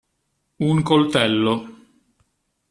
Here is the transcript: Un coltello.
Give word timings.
Un 0.69 0.81
coltello. 0.89 1.53